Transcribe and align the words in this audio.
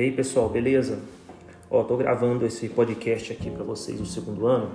E 0.00 0.04
aí, 0.04 0.10
pessoal, 0.10 0.48
beleza? 0.48 0.98
Ó, 1.70 1.84
tô 1.84 1.94
gravando 1.94 2.46
esse 2.46 2.70
podcast 2.70 3.34
aqui 3.34 3.50
para 3.50 3.62
vocês 3.62 4.00
no 4.00 4.06
segundo 4.06 4.46
ano 4.46 4.70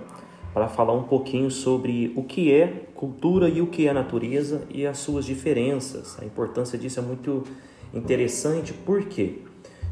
para 0.53 0.67
falar 0.67 0.94
um 0.94 1.01
pouquinho 1.01 1.49
sobre 1.49 2.13
o 2.15 2.21
que 2.21 2.53
é 2.53 2.67
cultura 2.94 3.49
e 3.49 3.60
o 3.60 3.65
que 3.65 3.88
é 3.88 3.92
natureza 3.92 4.61
e 4.69 4.85
as 4.85 4.99
suas 4.99 5.25
diferenças. 5.25 6.15
A 6.21 6.25
importância 6.25 6.78
disso 6.78 6.99
é 6.99 7.01
muito 7.01 7.43
interessante, 7.92 8.71
por 8.71 9.03
quê? 9.06 9.39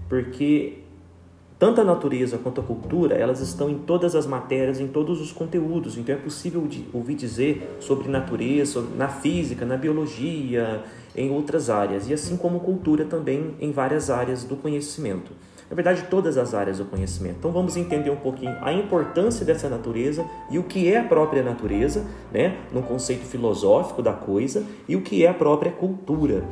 Porque 0.07 0.82
tanto 1.63 1.79
a 1.79 1.83
natureza 1.85 2.37
quanto 2.37 2.59
a 2.59 2.63
cultura, 2.65 3.15
elas 3.15 3.39
estão 3.39 3.69
em 3.69 3.77
todas 3.77 4.15
as 4.15 4.27
matérias, 4.27 4.81
em 4.81 4.87
todos 4.89 5.21
os 5.21 5.31
conteúdos. 5.31 5.97
Então 5.97 6.13
é 6.13 6.17
possível 6.17 6.67
ouvir 6.91 7.15
dizer 7.15 7.77
sobre 7.79 8.09
natureza, 8.09 8.83
na 8.97 9.07
física, 9.07 9.65
na 9.65 9.77
biologia, 9.77 10.83
em 11.15 11.31
outras 11.31 11.69
áreas, 11.69 12.09
e 12.09 12.13
assim 12.13 12.35
como 12.35 12.59
cultura 12.59 13.05
também 13.05 13.55
em 13.61 13.71
várias 13.71 14.09
áreas 14.09 14.43
do 14.43 14.57
conhecimento. 14.57 15.31
Na 15.73 15.75
verdade, 15.75 16.03
todas 16.07 16.37
as 16.37 16.53
áreas 16.53 16.77
do 16.77 16.85
conhecimento. 16.85 17.37
Então 17.39 17.51
vamos 17.51 17.75
entender 17.75 18.11
um 18.11 18.15
pouquinho 18.15 18.55
a 18.61 18.71
importância 18.71 19.43
dessa 19.43 19.67
natureza 19.67 20.23
e 20.51 20.59
o 20.59 20.63
que 20.63 20.93
é 20.93 20.99
a 20.99 21.03
própria 21.03 21.41
natureza, 21.41 22.05
né, 22.31 22.59
no 22.71 22.83
conceito 22.83 23.25
filosófico 23.25 23.99
da 23.99 24.13
coisa, 24.13 24.63
e 24.87 24.95
o 24.95 25.01
que 25.01 25.25
é 25.25 25.29
a 25.29 25.33
própria 25.33 25.71
cultura. 25.71 26.43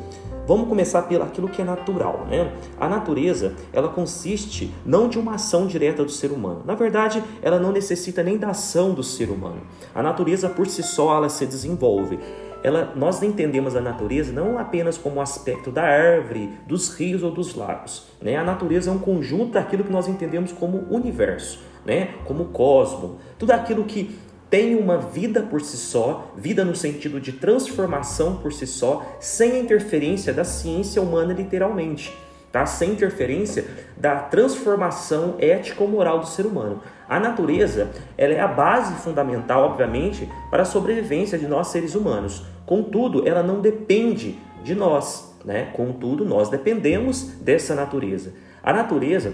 Vamos 0.48 0.68
começar 0.68 1.04
pelo 1.04 1.24
aquilo 1.24 1.48
que 1.48 1.62
é 1.62 1.64
natural, 1.64 2.26
né? 2.28 2.52
A 2.80 2.90
natureza, 2.90 3.54
ela 3.72 3.90
consiste 3.90 4.74
não 4.84 5.08
de 5.08 5.20
uma 5.20 5.36
ação 5.36 5.68
direta 5.68 6.04
do 6.04 6.10
ser 6.10 6.32
humano. 6.32 6.64
Na 6.66 6.74
verdade, 6.74 7.24
ela 7.44 7.60
não 7.60 7.72
necessita 7.72 8.24
nem 8.24 8.40
da 8.40 8.50
ação 8.50 8.92
do 8.92 9.04
ser 9.04 9.30
humano. 9.30 9.62
A 9.94 10.02
natureza 10.02 10.50
por 10.50 10.66
si 10.66 10.82
só 10.82 11.16
ela 11.16 11.30
se 11.30 11.46
desenvolve 11.46 12.18
ela, 12.64 12.94
nós 12.96 13.22
entendemos 13.24 13.76
a 13.76 13.82
natureza 13.82 14.32
não 14.32 14.58
apenas 14.58 14.98
como 14.98 15.18
o 15.18 15.22
aspecto 15.22 15.72
da 15.72 15.84
árvore, 15.84 16.50
dos 16.68 16.94
rios 16.96 17.24
ou 17.24 17.32
dos 17.32 17.56
lagos. 17.56 18.08
Né? 18.22 18.36
A 18.36 18.44
natureza 18.44 18.90
é 18.90 18.94
um 18.94 19.00
conjunto 19.00 19.54
daquilo 19.54 19.84
que 19.84 19.92
nós 19.92 20.08
entendemos 20.08 20.52
como 20.52 20.86
universo, 20.90 21.60
né? 21.86 22.16
como 22.26 22.46
cosmo, 22.46 23.18
tudo 23.38 23.52
aquilo 23.52 23.84
que 23.84 24.18
tem 24.50 24.76
uma 24.76 24.98
vida 24.98 25.42
por 25.42 25.62
si 25.62 25.78
só, 25.78 26.34
vida 26.38 26.66
no 26.66 26.76
sentido 26.76 27.22
de 27.22 27.32
transformação 27.32 28.36
por 28.36 28.52
si 28.52 28.68
só, 28.68 29.06
sem 29.20 29.54
a 29.54 29.60
interferência 29.60 30.34
da 30.34 30.44
ciência 30.44 31.02
humana 31.02 31.34
literalmente 31.34 32.14
tá? 32.52 32.66
sem 32.66 32.92
interferência 32.92 33.66
da 33.96 34.16
transformação 34.16 35.36
ético-moral 35.40 36.20
do 36.20 36.28
ser 36.28 36.46
humano. 36.46 36.82
A 37.08 37.20
natureza 37.20 37.90
ela 38.18 38.34
é 38.34 38.40
a 38.40 38.48
base 38.48 38.94
fundamental, 38.96 39.64
obviamente, 39.64 40.30
para 40.50 40.64
a 40.64 40.66
sobrevivência 40.66 41.38
de 41.38 41.48
nós 41.48 41.68
seres 41.68 41.96
humanos. 41.96 42.44
Contudo, 42.66 43.28
ela 43.28 43.44
não 43.44 43.60
depende 43.60 44.38
de 44.64 44.76
nós. 44.76 45.36
Né? 45.44 45.72
Contudo, 45.74 46.24
nós 46.26 46.50
dependemos 46.50 47.24
dessa 47.42 47.76
natureza. 47.76 48.34
A 48.64 48.72
natureza, 48.72 49.34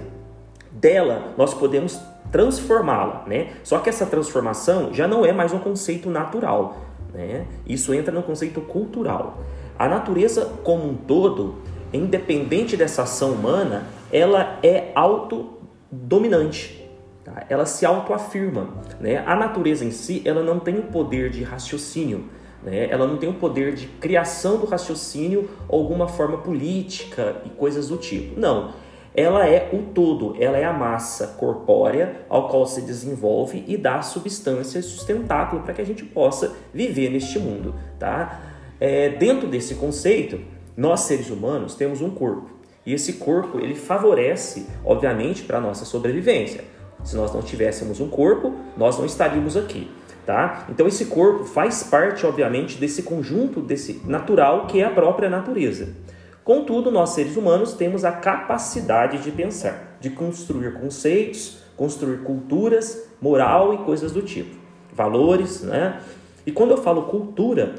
dela, 0.72 1.34
nós 1.38 1.54
podemos 1.54 2.00
transformá-la. 2.32 3.26
Né? 3.28 3.54
Só 3.64 3.80
que 3.80 3.90
essa 3.90 4.06
transformação 4.06 4.94
já 4.94 5.08
não 5.08 5.26
é 5.26 5.32
mais 5.32 5.54
um 5.54 5.60
conceito 5.60 6.10
natural. 6.10 6.78
Né? 7.14 7.46
Isso 7.66 7.94
entra 7.94 8.14
no 8.14 8.24
conceito 8.24 8.62
cultural. 8.62 9.40
A 9.78 9.88
natureza 9.88 10.54
como 10.64 10.90
um 10.90 10.96
todo, 10.96 11.56
independente 11.94 12.76
dessa 12.76 13.04
ação 13.04 13.32
humana, 13.32 13.86
ela 14.12 14.58
é 14.64 14.92
autodominante. 14.96 16.90
Tá? 17.24 17.46
Ela 17.50 17.66
se 17.66 17.86
autoafirma. 17.86 18.70
Né? 19.00 19.18
A 19.26 19.36
natureza 19.36 19.86
em 19.86 19.92
si, 19.92 20.22
ela 20.26 20.42
não 20.42 20.60
tem 20.60 20.80
o 20.80 20.84
poder 20.84 21.30
de 21.30 21.44
raciocínio. 21.44 22.26
Né? 22.64 22.88
Ela 22.90 23.08
não 23.08 23.18
tem 23.18 23.30
o 23.30 23.34
poder 23.34 23.74
de 23.74 23.88
criação 23.88 24.58
do 24.58 24.66
raciocínio 24.66 25.50
ou 25.68 25.80
alguma 25.80 26.08
forma 26.08 26.38
política 26.38 27.42
e 27.46 27.50
coisas 27.50 27.90
do 27.90 27.98
tipo. 27.98 28.40
Não. 28.40 28.74
Ela 29.16 29.48
é 29.48 29.72
o 29.74 29.82
todo, 29.94 30.36
ela 30.40 30.58
é 30.58 30.64
a 30.64 30.72
massa 30.72 31.28
corpórea 31.40 32.22
ao 32.30 32.50
qual 32.50 32.68
se 32.68 32.82
desenvolve 32.82 33.64
e 33.68 33.76
dá 33.76 34.02
substância 34.04 34.78
e 34.78 34.84
sustentáculo 34.84 35.64
para 35.64 35.74
que 35.74 35.82
a 35.82 35.86
gente 35.86 36.04
possa 36.04 36.56
viver 36.72 37.10
neste 37.10 37.40
mundo. 37.40 37.74
Tá? 37.98 38.40
É, 38.80 39.10
dentro 39.10 39.48
desse 39.48 39.74
conceito, 39.74 40.40
nós, 40.76 41.02
seres 41.02 41.32
humanos, 41.32 41.74
temos 41.74 42.00
um 42.02 42.12
corpo. 42.12 42.52
E 42.86 42.94
esse 42.94 43.14
corpo, 43.14 43.60
ele 43.60 43.74
favorece, 43.74 44.68
obviamente, 44.86 45.42
para 45.42 45.58
a 45.58 45.62
nossa 45.62 45.84
sobrevivência. 45.84 46.64
Se 47.04 47.16
nós 47.16 47.34
não 47.34 47.42
tivéssemos 47.42 48.00
um 48.00 48.10
corpo, 48.10 48.54
nós 48.78 48.98
não 49.00 49.06
estaríamos 49.06 49.58
aqui, 49.58 49.90
tá? 50.28 50.66
Então 50.70 50.86
esse 50.86 51.06
corpo 51.06 51.46
faz 51.46 51.84
parte, 51.84 52.26
obviamente, 52.26 52.78
desse 52.78 53.02
conjunto 53.02 53.62
desse 53.62 54.02
natural 54.06 54.68
que 54.68 54.82
é 54.82 54.86
a 54.86 54.92
própria 54.92 55.30
natureza. 55.30 55.96
Contudo, 56.44 56.92
nós 56.92 57.12
seres 57.12 57.38
humanos 57.38 57.74
temos 57.74 58.04
a 58.04 58.12
capacidade 58.12 59.20
de 59.20 59.32
pensar, 59.32 59.98
de 60.02 60.10
construir 60.10 60.74
conceitos, 60.74 61.60
construir 61.78 62.18
culturas, 62.24 63.10
moral 63.22 63.74
e 63.74 63.78
coisas 63.80 64.12
do 64.12 64.22
tipo, 64.22 64.56
valores, 64.94 65.62
né? 65.62 66.02
E 66.46 66.52
quando 66.52 66.72
eu 66.72 66.78
falo 66.78 67.04
cultura, 67.04 67.76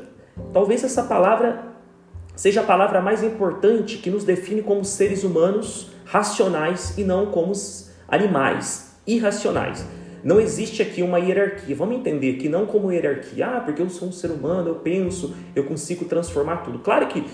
talvez 0.53 0.83
essa 0.83 1.03
palavra 1.03 1.65
seja 2.35 2.63
a 2.63 2.65
palavra 2.65 3.03
mais 3.03 3.23
importante 3.23 3.99
que 3.99 4.11
nos 4.11 4.25
define 4.25 4.63
como 4.63 4.85
seres 4.85 5.23
humanos 5.23 5.91
racionais 6.07 6.97
e 6.97 7.05
não 7.05 7.27
como 7.27 7.53
animais 8.09 8.97
irracionais. 9.07 9.85
Não 10.29 10.39
existe 10.39 10.83
aqui 10.83 11.03
uma 11.03 11.19
hierarquia. 11.19 11.75
Vamos 11.75 11.97
entender 11.97 12.35
que 12.35 12.51
não 12.51 12.67
como 12.67 12.93
hierarquia, 12.93 13.47
ah, 13.47 13.61
porque 13.63 13.81
eu 13.81 13.89
sou 13.89 14.09
um 14.09 14.13
ser 14.13 14.31
humano, 14.31 14.69
eu 14.69 14.75
penso, 14.75 15.35
eu 15.57 15.65
consigo 15.65 16.05
transformar 16.05 16.59
tudo. 16.59 16.81
Claro 16.81 17.07
que 17.07 17.25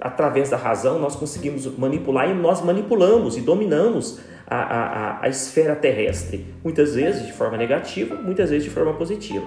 através 0.00 0.48
da 0.48 0.56
razão 0.56 0.96
nós 1.00 1.16
conseguimos 1.16 1.66
manipular 1.76 2.30
e 2.30 2.34
nós 2.34 2.64
manipulamos 2.64 3.36
e 3.36 3.40
dominamos 3.40 4.20
a, 4.46 4.58
a, 4.58 5.24
a 5.24 5.28
esfera 5.28 5.74
terrestre, 5.74 6.46
muitas 6.62 6.94
vezes 6.94 7.26
de 7.26 7.32
forma 7.32 7.56
negativa, 7.56 8.14
muitas 8.14 8.50
vezes 8.50 8.62
de 8.62 8.70
forma 8.70 8.94
positiva. 8.94 9.44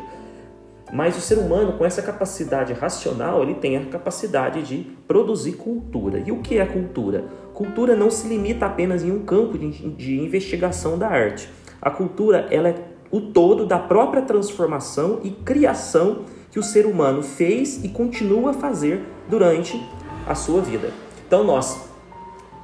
Mas 0.91 1.15
o 1.15 1.21
ser 1.21 1.37
humano, 1.37 1.77
com 1.77 1.85
essa 1.85 2.01
capacidade 2.01 2.73
racional, 2.73 3.41
ele 3.43 3.53
tem 3.53 3.77
a 3.77 3.85
capacidade 3.85 4.61
de 4.63 4.85
produzir 5.07 5.53
cultura. 5.53 6.19
E 6.19 6.33
o 6.33 6.41
que 6.41 6.57
é 6.57 6.65
cultura? 6.65 7.23
Cultura 7.53 7.95
não 7.95 8.11
se 8.11 8.27
limita 8.27 8.65
apenas 8.65 9.05
em 9.05 9.11
um 9.11 9.23
campo 9.23 9.57
de, 9.57 9.69
de 9.91 10.19
investigação 10.19 10.97
da 10.97 11.07
arte. 11.07 11.47
A 11.81 11.89
cultura 11.89 12.47
ela 12.51 12.69
é 12.69 12.75
o 13.11 13.21
todo 13.21 13.65
da 13.65 13.79
própria 13.79 14.21
transformação 14.21 15.19
e 15.23 15.31
criação 15.31 16.25
que 16.51 16.59
o 16.59 16.63
ser 16.63 16.85
humano 16.85 17.21
fez 17.21 17.83
e 17.83 17.89
continua 17.89 18.51
a 18.51 18.53
fazer 18.53 19.03
durante 19.29 19.81
a 20.27 20.35
sua 20.35 20.61
vida. 20.61 20.91
Então 21.27 21.43
nós 21.43 21.89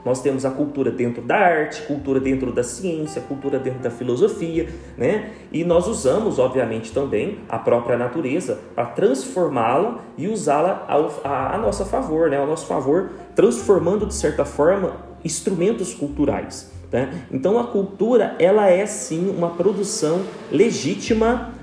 nós 0.05 0.21
temos 0.21 0.45
a 0.45 0.51
cultura 0.51 0.91
dentro 0.91 1.19
da 1.19 1.35
arte, 1.35 1.81
cultura 1.81 2.19
dentro 2.19 2.51
da 2.51 2.63
ciência, 2.63 3.19
cultura 3.23 3.57
dentro 3.57 3.79
da 3.79 3.89
filosofia, 3.89 4.69
né? 4.95 5.31
E 5.51 5.63
nós 5.63 5.87
usamos, 5.87 6.37
obviamente, 6.37 6.93
também 6.93 7.39
a 7.49 7.57
própria 7.57 7.97
natureza 7.97 8.59
para 8.75 8.85
transformá-la 8.85 10.01
e 10.15 10.27
usá-la 10.27 10.85
a, 10.87 11.55
a, 11.55 11.57
nosso 11.57 11.83
favor, 11.85 12.29
né? 12.29 12.37
Ao 12.37 12.45
nosso 12.45 12.67
favor, 12.67 13.09
transformando 13.33 14.05
de 14.05 14.13
certa 14.13 14.45
forma 14.45 14.95
instrumentos 15.23 15.95
culturais. 15.95 16.71
Né? 16.95 17.27
Então 17.29 17.59
a 17.59 17.65
cultura 17.65 18.37
ela 18.39 18.69
é 18.69 18.85
sim 18.85 19.29
uma 19.29 19.49
produção 19.49 20.21
legítima 20.49 21.53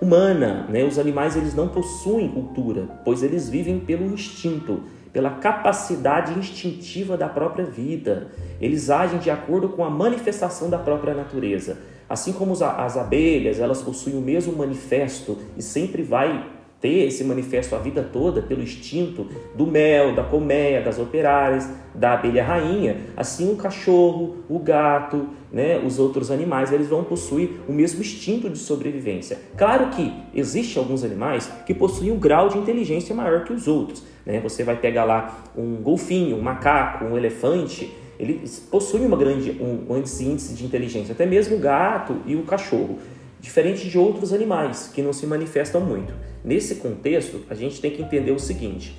humana. 0.00 0.64
Né? 0.66 0.82
Os 0.82 0.98
animais 0.98 1.36
eles 1.36 1.54
não 1.54 1.68
possuem 1.68 2.26
cultura, 2.26 2.88
pois 3.04 3.22
eles 3.22 3.50
vivem 3.50 3.78
pelo 3.78 4.06
instinto 4.06 4.80
pela 5.12 5.30
capacidade 5.30 6.38
instintiva 6.38 7.16
da 7.16 7.28
própria 7.28 7.64
vida. 7.64 8.28
Eles 8.60 8.88
agem 8.88 9.18
de 9.18 9.30
acordo 9.30 9.70
com 9.70 9.84
a 9.84 9.90
manifestação 9.90 10.70
da 10.70 10.78
própria 10.78 11.14
natureza. 11.14 11.78
Assim 12.08 12.32
como 12.32 12.52
as 12.52 12.96
abelhas, 12.96 13.58
elas 13.58 13.82
possuem 13.82 14.16
o 14.16 14.20
mesmo 14.20 14.52
manifesto 14.54 15.38
e 15.56 15.62
sempre 15.62 16.02
vai 16.02 16.46
ter 16.80 17.06
esse 17.06 17.24
manifesto 17.24 17.74
a 17.74 17.78
vida 17.78 18.02
toda 18.02 18.40
pelo 18.40 18.62
instinto 18.62 19.26
do 19.54 19.66
mel, 19.66 20.14
da 20.14 20.22
colmeia, 20.22 20.80
das 20.80 20.98
operárias, 20.98 21.68
da 21.94 22.14
abelha 22.14 22.44
rainha, 22.44 22.98
assim 23.16 23.52
o 23.52 23.56
cachorro, 23.56 24.36
o 24.48 24.58
gato, 24.58 25.28
né, 25.52 25.78
os 25.84 25.98
outros 25.98 26.30
animais, 26.30 26.72
eles 26.72 26.88
vão 26.88 27.02
possuir 27.02 27.50
o 27.68 27.72
mesmo 27.72 28.00
instinto 28.00 28.48
de 28.48 28.58
sobrevivência. 28.58 29.38
Claro 29.56 29.88
que 29.88 30.12
existem 30.32 30.80
alguns 30.80 31.02
animais 31.02 31.50
que 31.66 31.74
possuem 31.74 32.12
um 32.12 32.18
grau 32.18 32.48
de 32.48 32.58
inteligência 32.58 33.14
maior 33.14 33.44
que 33.44 33.52
os 33.52 33.66
outros. 33.66 34.04
Né? 34.24 34.40
Você 34.40 34.62
vai 34.62 34.76
pegar 34.76 35.04
lá 35.04 35.44
um 35.56 35.76
golfinho, 35.76 36.36
um 36.36 36.42
macaco, 36.42 37.04
um 37.04 37.16
elefante, 37.16 37.92
eles 38.18 38.58
possuem 38.58 39.06
uma 39.06 39.16
grande, 39.16 39.52
um, 39.60 39.92
um 39.92 39.96
índice 39.98 40.54
de 40.54 40.64
inteligência, 40.64 41.12
até 41.12 41.24
mesmo 41.24 41.56
o 41.56 41.58
gato 41.58 42.16
e 42.26 42.34
o 42.34 42.42
cachorro, 42.42 42.98
diferente 43.40 43.88
de 43.88 43.98
outros 43.98 44.32
animais 44.32 44.90
que 44.92 45.02
não 45.02 45.12
se 45.12 45.26
manifestam 45.26 45.80
muito. 45.80 46.12
Nesse 46.44 46.76
contexto, 46.76 47.42
a 47.48 47.54
gente 47.54 47.80
tem 47.80 47.90
que 47.90 48.02
entender 48.02 48.32
o 48.32 48.38
seguinte, 48.38 48.96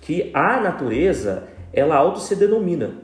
que 0.00 0.30
a 0.34 0.60
natureza, 0.60 1.48
ela 1.72 1.96
auto 1.96 2.20
se 2.20 2.34
denomina, 2.36 2.94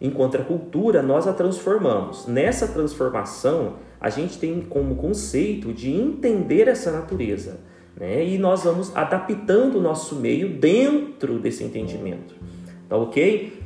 enquanto 0.00 0.36
a 0.36 0.44
cultura 0.44 1.02
nós 1.02 1.26
a 1.26 1.32
transformamos. 1.32 2.26
Nessa 2.26 2.68
transformação, 2.68 3.76
a 4.00 4.10
gente 4.10 4.38
tem 4.38 4.60
como 4.60 4.96
conceito 4.96 5.72
de 5.72 5.90
entender 5.90 6.68
essa 6.68 6.90
natureza. 6.90 7.60
Né? 7.96 8.26
E 8.26 8.38
nós 8.38 8.64
vamos 8.64 8.94
adaptando 8.94 9.78
o 9.78 9.80
nosso 9.80 10.16
meio 10.16 10.58
dentro 10.58 11.38
desse 11.38 11.64
entendimento. 11.64 12.34
Tá 12.88 12.96
ok? 12.96 13.65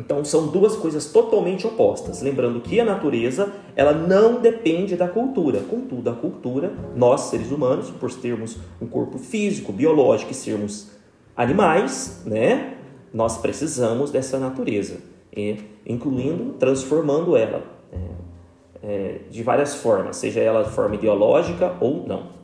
Então 0.00 0.24
são 0.24 0.46
duas 0.46 0.76
coisas 0.76 1.12
totalmente 1.12 1.66
opostas. 1.66 2.22
Lembrando 2.22 2.60
que 2.60 2.80
a 2.80 2.84
natureza 2.84 3.52
ela 3.76 3.92
não 3.92 4.40
depende 4.40 4.96
da 4.96 5.06
cultura. 5.06 5.60
Contudo, 5.60 6.08
a 6.08 6.14
cultura, 6.14 6.72
nós 6.96 7.22
seres 7.22 7.50
humanos, 7.50 7.90
por 7.90 8.10
termos 8.14 8.56
um 8.80 8.86
corpo 8.86 9.18
físico, 9.18 9.72
biológico 9.72 10.32
e 10.32 10.34
sermos 10.34 10.90
animais, 11.36 12.22
né, 12.24 12.76
nós 13.12 13.38
precisamos 13.38 14.10
dessa 14.10 14.38
natureza, 14.38 14.98
incluindo 15.86 16.54
transformando 16.54 17.36
ela 17.36 17.62
é, 17.92 17.98
é, 18.82 19.20
de 19.30 19.42
várias 19.42 19.74
formas, 19.74 20.16
seja 20.16 20.40
ela 20.40 20.62
de 20.62 20.70
forma 20.70 20.94
ideológica 20.94 21.76
ou 21.80 22.06
não. 22.06 22.39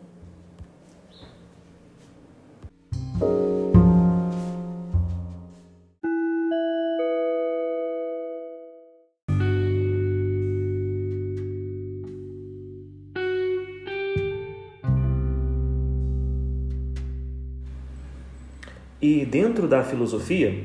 E 19.01 19.25
dentro 19.27 19.69
da 19.69 19.83
filosofia, 19.83 20.65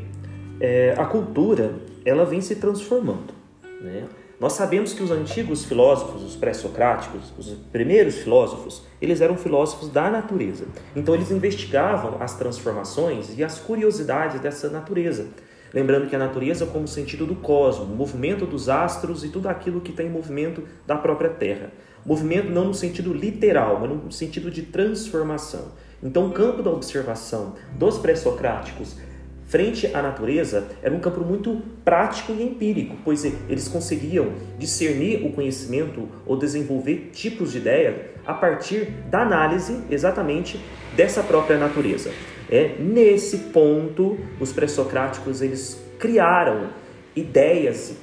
é, 0.60 0.96
a 0.98 1.06
cultura 1.06 1.76
ela 2.06 2.26
vem 2.26 2.42
se 2.42 2.56
transformando. 2.56 3.34
Né? 3.82 4.06
Nós 4.40 4.54
sabemos 4.54 4.92
que 4.94 5.04
os 5.04 5.12
antigos 5.12 5.66
filósofos, 5.66 6.24
os 6.24 6.36
pré-socráticos, 6.36 7.32
os 7.38 7.50
primeiros 7.72 8.16
filósofos, 8.16 8.84
eles 9.00 9.22
eram 9.22 9.38
filósofos 9.38 9.90
da 9.90 10.10
natureza. 10.10 10.66
Então 10.96 11.14
eles 11.14 11.30
investigavam 11.30 12.18
as 12.20 12.36
transformações 12.38 13.38
e 13.38 13.44
as 13.44 13.60
curiosidades 13.60 14.42
dessa 14.42 14.68
natureza. 14.68 15.28
Lembrando 15.74 16.10
que 16.10 16.16
a 16.16 16.20
natureza 16.20 16.66
como 16.66 16.88
sentido 16.88 17.26
do 17.26 17.36
cosmos, 17.36 17.88
o 17.88 17.96
movimento 17.96 18.46
dos 18.46 18.68
astros 18.68 19.24
e 19.24 19.30
tudo 19.30 19.48
aquilo 19.48 19.80
que 19.80 19.94
tem 19.94 20.10
movimento 20.10 20.64
da 20.88 20.98
própria 20.98 21.30
Terra. 21.30 21.72
Movimento 22.06 22.50
não 22.50 22.66
no 22.66 22.74
sentido 22.74 23.14
literal, 23.14 23.80
mas 23.80 23.90
no 23.90 24.12
sentido 24.12 24.50
de 24.50 24.64
transformação. 24.64 25.72
Então, 26.04 26.28
o 26.28 26.32
campo 26.32 26.64
da 26.64 26.72
observação 26.72 27.56
dos 27.78 27.98
pré-socráticos 27.98 28.98
frente 29.46 29.88
à 29.94 30.02
natureza 30.02 30.70
era 30.82 30.96
um 30.96 31.00
campo 31.00 31.20
muito 31.22 31.62
prático 31.84 32.32
e 32.32 32.42
empírico, 32.42 32.96
pois 33.04 33.26
eles 33.26 33.68
conseguiam 33.68 34.32
discernir 34.58 35.26
o 35.26 35.34
conhecimento 35.34 36.08
ou 36.26 36.38
desenvolver 36.38 37.12
tipos 37.14 37.52
de 37.52 37.58
ideia 37.58 38.12
a 38.26 38.34
partir 38.34 38.86
da 39.10 39.22
análise 39.24 39.84
exatamente 39.90 40.58
dessa 40.96 41.22
própria 41.22 41.58
natureza. 41.58 42.12
É 42.50 42.78
nesse 42.80 43.38
ponto 43.52 44.18
os 44.40 44.54
pré-socráticos 44.54 45.42
eles 45.42 45.82
criaram 46.00 46.70
ideias 47.14 47.94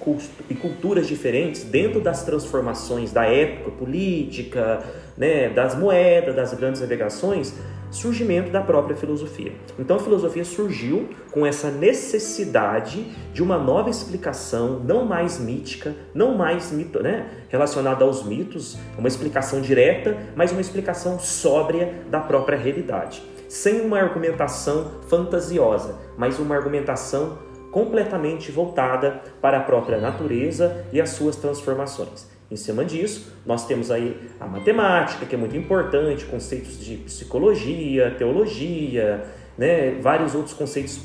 e 0.51 0.55
culturas 0.55 1.07
diferentes 1.07 1.65
dentro 1.65 1.99
das 1.99 2.25
transformações 2.25 3.11
da 3.11 3.25
época 3.25 3.71
política, 3.71 4.85
né, 5.17 5.49
das 5.49 5.75
moedas, 5.75 6.37
das 6.37 6.53
grandes 6.53 6.83
navegações, 6.83 7.55
surgimento 7.91 8.51
da 8.51 8.61
própria 8.61 8.97
filosofia. 8.97 9.53
Então 9.79 9.97
a 9.97 10.01
filosofia 10.01 10.45
surgiu 10.45 11.09
com 11.31 11.47
essa 11.47 11.71
necessidade 11.71 13.07
de 13.33 13.43
uma 13.43 13.59
nova 13.59 13.91
explicação, 13.91 14.81
não 14.81 15.05
mais 15.05 15.39
mítica, 15.39 15.95
não 16.15 16.37
mais 16.37 16.71
mito, 16.71 17.03
né, 17.03 17.29
relacionada 17.49 18.05
aos 18.05 18.25
mitos, 18.25 18.79
uma 18.97 19.09
explicação 19.09 19.61
direta, 19.61 20.17
mas 20.37 20.53
uma 20.53 20.61
explicação 20.61 21.19
sóbria 21.19 22.03
da 22.11 22.21
própria 22.21 22.59
realidade, 22.59 23.23
sem 23.49 23.81
uma 23.81 23.99
argumentação 23.99 24.93
fantasiosa, 25.09 25.99
mas 26.17 26.39
uma 26.39 26.55
argumentação 26.55 27.39
completamente 27.71 28.51
voltada 28.51 29.23
para 29.41 29.59
a 29.59 29.63
própria 29.63 29.99
natureza 29.99 30.87
e 30.93 31.01
as 31.01 31.11
suas 31.11 31.37
transformações. 31.37 32.38
Em 32.51 32.57
cima 32.57 32.83
disso, 32.83 33.31
nós 33.45 33.67
temos 33.67 33.91
aí 33.91 34.17
a 34.41 34.47
matemática, 34.47 35.27
que 35.27 35.35
é 35.35 35.39
muito 35.39 35.55
importante, 35.55 36.25
conceitos 36.25 36.83
de 36.83 36.97
psicologia, 36.97 38.15
teologia, 38.17 39.23
né, 39.59 39.99
vários 40.01 40.35
outros 40.35 40.55
conceitos 40.55 40.99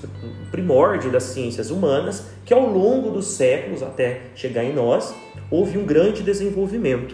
primórdios 0.51 1.11
das 1.11 1.23
ciências 1.23 1.69
humanas, 1.69 2.27
que 2.45 2.53
ao 2.53 2.65
longo 2.65 3.09
dos 3.09 3.27
séculos, 3.27 3.83
até 3.83 4.21
chegar 4.35 4.63
em 4.63 4.73
nós, 4.73 5.13
houve 5.51 5.77
um 5.77 5.85
grande 5.85 6.23
desenvolvimento. 6.23 7.13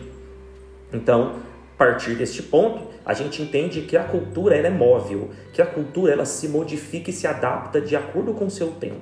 Então, 0.93 1.37
a 1.73 1.77
partir 1.77 2.13
deste 2.13 2.43
ponto, 2.43 2.87
a 3.03 3.15
gente 3.15 3.41
entende 3.41 3.81
que 3.81 3.97
a 3.97 4.03
cultura 4.03 4.55
ela 4.55 4.67
é 4.67 4.69
móvel, 4.69 5.29
que 5.53 5.61
a 5.61 5.65
cultura 5.65 6.11
ela 6.11 6.25
se 6.25 6.47
modifica 6.47 7.09
e 7.09 7.13
se 7.13 7.25
adapta 7.25 7.81
de 7.81 7.95
acordo 7.95 8.33
com 8.33 8.45
o 8.45 8.51
seu 8.51 8.67
tempo. 8.67 9.01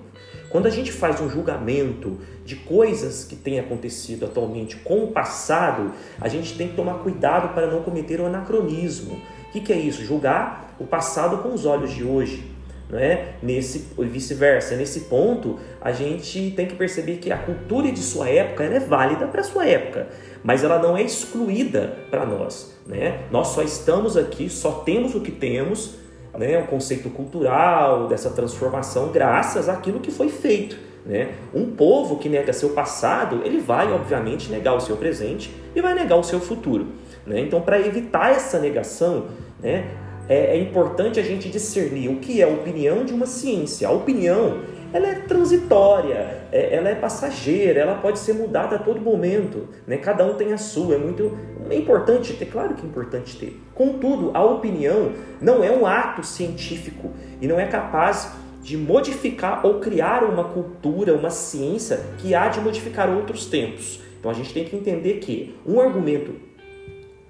Quando 0.50 0.68
a 0.68 0.70
gente 0.70 0.92
faz 0.92 1.20
um 1.20 1.30
julgamento 1.30 2.18
de 2.46 2.56
coisas 2.56 3.24
que 3.24 3.36
têm 3.36 3.60
acontecido 3.60 4.26
atualmente 4.26 4.78
com 4.78 5.04
o 5.04 5.12
passado, 5.12 5.92
a 6.20 6.28
gente 6.28 6.58
tem 6.58 6.70
que 6.70 6.76
tomar 6.76 6.96
cuidado 7.00 7.54
para 7.54 7.68
não 7.68 7.82
cometer 7.82 8.20
o 8.20 8.24
um 8.24 8.28
anacronismo. 8.28 9.16
O 9.50 9.52
que, 9.52 9.60
que 9.60 9.74
é 9.74 9.78
isso? 9.78 10.04
Julgar 10.04 10.76
o 10.80 10.86
passado 10.86 11.40
com 11.40 11.54
os 11.54 11.66
olhos 11.66 11.94
de 11.94 12.04
hoje. 12.04 12.58
Não 12.90 12.98
é? 12.98 13.34
Nesse 13.44 13.90
vice-versa, 13.98 14.78
nesse 14.78 15.02
ponto, 15.02 15.60
a 15.82 15.92
gente 15.92 16.52
tem 16.52 16.66
que 16.66 16.76
perceber 16.76 17.18
que 17.18 17.32
a 17.32 17.38
cultura 17.38 17.92
de 17.92 18.00
sua 18.00 18.30
época 18.30 18.64
é 18.64 18.80
válida 18.80 19.28
para 19.28 19.44
sua 19.44 19.68
época, 19.68 20.08
mas 20.42 20.64
ela 20.64 20.80
não 20.80 20.96
é 20.96 21.02
excluída 21.02 21.98
para 22.10 22.26
nós, 22.26 22.74
né? 22.86 23.26
Nós 23.30 23.50
só 23.50 23.62
estamos 23.62 24.16
aqui, 24.16 24.50
só 24.50 24.72
temos 24.72 25.16
o 25.16 25.20
que 25.20 25.32
temos 25.32 25.96
né, 26.38 26.57
o 26.60 26.68
conceito 26.68 27.10
cultural 27.10 28.07
dessa 28.07 28.30
transformação 28.30 29.12
graças 29.12 29.68
àquilo 29.68 30.00
que 30.00 30.12
foi 30.12 30.30
feito. 30.30 30.78
Né? 31.06 31.30
Um 31.54 31.72
povo 31.72 32.18
que 32.18 32.28
nega 32.28 32.51
seu 32.51 32.69
passado, 32.69 33.42
ele 33.45 33.60
vai, 33.60 33.92
obviamente, 33.92 34.51
negar 34.51 34.75
o 34.75 34.80
seu 34.80 34.98
presente 34.98 35.56
e 35.75 35.81
vai 35.81 35.94
negar 35.94 36.18
o 36.18 36.24
seu 36.24 36.39
futuro. 36.39 36.88
Né? 37.25 37.39
Então, 37.39 37.62
para 37.62 37.80
evitar 37.80 38.31
essa 38.31 38.60
negação, 38.60 39.28
né, 39.62 39.86
é, 40.28 40.57
é 40.57 40.60
importante 40.60 41.19
a 41.19 41.24
gente 41.24 41.50
discernir 41.50 42.10
o 42.10 42.18
que 42.18 42.42
é 42.42 42.45
a 42.45 42.50
opinião 42.50 43.06
de 43.06 43.13
uma 43.13 43.25
ciência. 43.25 43.88
A 43.88 43.92
opinião 43.92 44.60
ela 44.94 45.07
é 45.07 45.16
transitória, 45.16 46.48
é, 46.51 46.75
ela 46.75 46.89
é 46.89 46.95
passageira, 46.95 47.81
ela 47.81 47.95
pode 47.95 48.19
ser 48.19 48.34
mudada 48.34 48.78
a 48.78 48.80
todo 48.80 49.01
momento, 49.01 49.68
né? 49.86 49.98
Cada 49.98 50.25
um 50.25 50.36
tem 50.36 50.54
a 50.54 50.57
sua, 50.57 50.95
é 50.95 50.98
muito 50.98 51.38
é 51.69 51.75
importante 51.75 52.34
ter, 52.34 52.45
claro 52.45 52.74
que 52.74 52.86
é 52.86 52.86
importante 52.86 53.38
ter. 53.38 53.60
Contudo, 53.74 54.31
a 54.34 54.44
opinião 54.44 55.12
não 55.42 55.63
é 55.63 55.72
um 55.72 55.86
ato 55.86 56.24
científico 56.24 57.12
e 57.41 57.48
não 57.48 57.60
é 57.60 57.65
capaz 57.65 58.32
de 58.62 58.77
modificar 58.77 59.65
ou 59.65 59.79
criar 59.79 60.24
uma 60.24 60.46
cultura, 60.46 61.13
uma 61.13 61.29
ciência 61.29 62.01
que 62.17 62.34
há 62.34 62.48
de 62.48 62.60
modificar 62.60 63.10
outros 63.10 63.46
tempos. 63.46 64.01
Então 64.20 64.32
a 64.32 64.34
gente 64.34 64.53
tem 64.53 64.65
que 64.65 64.75
entender 64.75 65.15
que 65.15 65.56
um 65.65 65.79
argumento 65.79 66.36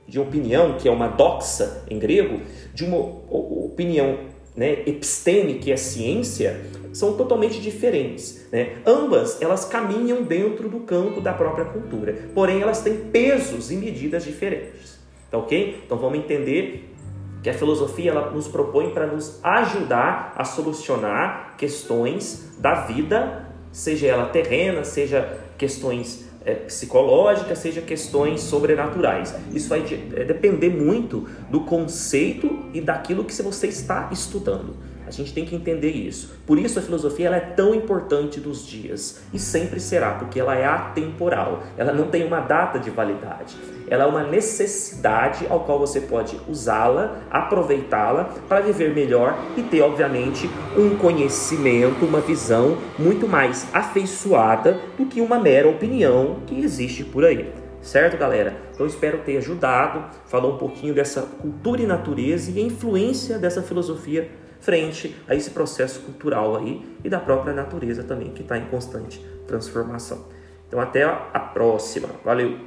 de 0.07 0.19
opinião, 0.19 0.77
que 0.77 0.87
é 0.87 0.91
uma 0.91 1.07
doxa 1.07 1.83
em 1.89 1.99
grego, 1.99 2.39
de 2.73 2.85
uma 2.85 2.97
opinião 2.97 4.19
né, 4.57 4.81
episteme, 4.87 5.59
que 5.59 5.71
é 5.71 5.77
ciência, 5.77 6.59
são 6.91 7.13
totalmente 7.13 7.61
diferentes. 7.61 8.47
Né? 8.51 8.77
Ambas 8.85 9.39
elas 9.39 9.63
caminham 9.65 10.23
dentro 10.23 10.67
do 10.67 10.79
campo 10.79 11.21
da 11.21 11.31
própria 11.31 11.65
cultura, 11.65 12.29
porém 12.33 12.61
elas 12.61 12.81
têm 12.81 12.97
pesos 12.97 13.71
e 13.71 13.75
medidas 13.75 14.25
diferentes. 14.25 14.97
Tá 15.29 15.37
ok? 15.37 15.83
Então 15.85 15.97
vamos 15.97 16.17
entender 16.17 16.95
que 17.43 17.49
a 17.49 17.53
filosofia 17.53 18.11
ela 18.11 18.31
nos 18.31 18.47
propõe 18.47 18.89
para 18.89 19.05
nos 19.05 19.39
ajudar 19.43 20.33
a 20.35 20.43
solucionar 20.43 21.55
questões 21.55 22.55
da 22.57 22.85
vida, 22.85 23.47
seja 23.71 24.07
ela 24.07 24.25
terrena, 24.25 24.83
seja 24.83 25.39
questões 25.57 26.26
é, 26.47 26.53
psicológicas, 26.55 27.59
seja 27.59 27.81
questões 27.81 28.39
sobrenaturais. 28.41 29.35
Isso 29.53 29.67
vai 29.67 29.81
é, 30.15 30.23
depender 30.23 30.69
muito 30.69 31.27
do 31.51 31.61
conceito 31.61 32.65
e 32.73 32.79
daquilo 32.79 33.25
que 33.25 33.33
você 33.43 33.67
está 33.67 34.09
estudando. 34.13 34.75
A 35.07 35.11
gente 35.11 35.33
tem 35.33 35.45
que 35.45 35.55
entender 35.55 35.91
isso. 35.91 36.37
Por 36.45 36.59
isso 36.59 36.77
a 36.77 36.81
filosofia 36.81 37.27
ela 37.27 37.37
é 37.37 37.39
tão 37.39 37.73
importante 37.73 38.41
dos 38.41 38.67
dias 38.67 39.21
e 39.33 39.39
sempre 39.39 39.79
será, 39.79 40.11
porque 40.11 40.37
ela 40.37 40.53
é 40.53 40.65
atemporal. 40.65 41.63
Ela 41.77 41.93
não 41.93 42.09
tem 42.09 42.25
uma 42.25 42.41
data 42.41 42.77
de 42.77 42.89
validade. 42.89 43.55
Ela 43.87 44.03
é 44.03 44.07
uma 44.07 44.23
necessidade 44.23 45.47
ao 45.49 45.61
qual 45.61 45.79
você 45.79 46.01
pode 46.01 46.37
usá-la, 46.49 47.21
aproveitá-la 47.31 48.25
para 48.49 48.59
viver 48.59 48.93
melhor 48.93 49.39
e 49.55 49.63
ter, 49.63 49.81
obviamente, 49.81 50.49
um 50.77 50.97
conhecimento, 50.97 52.05
uma 52.05 52.19
visão 52.19 52.77
muito 52.99 53.29
mais 53.29 53.65
afeiçoada 53.73 54.77
do 54.97 55.05
que 55.05 55.21
uma 55.21 55.39
mera 55.39 55.69
opinião 55.69 56.41
que 56.45 56.59
existe 56.59 57.05
por 57.05 57.23
aí. 57.23 57.49
Certo, 57.81 58.17
galera? 58.17 58.57
Então 58.73 58.85
espero 58.85 59.19
ter 59.19 59.37
ajudado, 59.37 60.03
falar 60.25 60.49
um 60.49 60.57
pouquinho 60.57 60.93
dessa 60.93 61.21
cultura 61.21 61.81
e 61.81 61.85
natureza 61.85 62.51
e 62.51 62.59
a 62.59 62.65
influência 62.65 63.39
dessa 63.39 63.61
filosofia 63.61 64.29
frente 64.67 65.15
a 65.29 65.33
esse 65.33 65.51
processo 65.51 66.01
cultural 66.01 66.57
aí 66.57 66.85
e 67.01 67.07
da 67.07 67.21
própria 67.21 67.53
natureza 67.53 68.03
também, 68.03 68.33
que 68.33 68.41
está 68.41 68.57
em 68.57 68.65
constante 68.65 69.25
transformação. 69.47 70.25
Então, 70.67 70.77
até 70.81 71.03
a 71.05 71.39
próxima. 71.39 72.09
Valeu! 72.25 72.66